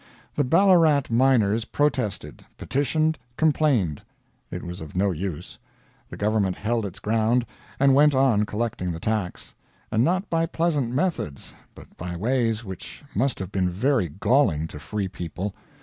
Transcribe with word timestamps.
The 0.33 0.43
Ballarat 0.43 1.03
miners 1.11 1.63
protested, 1.65 2.43
petitioned, 2.57 3.19
complained 3.37 4.01
it 4.49 4.63
was 4.63 4.81
of 4.81 4.95
no 4.95 5.11
use; 5.11 5.59
the 6.09 6.17
government 6.17 6.55
held 6.55 6.87
its 6.87 6.97
ground, 6.97 7.45
and 7.79 7.93
went 7.93 8.15
on 8.15 8.47
collecting 8.47 8.91
the 8.93 8.99
tax. 8.99 9.53
And 9.91 10.03
not 10.03 10.27
by 10.27 10.47
pleasant 10.47 10.91
methods, 10.91 11.53
but 11.75 11.95
by 11.97 12.15
ways 12.15 12.65
which 12.65 13.03
must 13.13 13.37
have 13.37 13.51
been 13.51 13.69
very 13.69 14.09
galling 14.09 14.65
to 14.69 14.79
free 14.79 15.07
people. 15.07 15.53